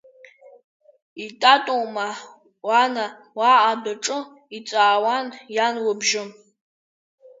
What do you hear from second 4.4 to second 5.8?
иҵаауан иан